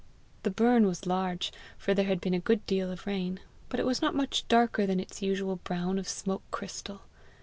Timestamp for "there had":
1.93-2.19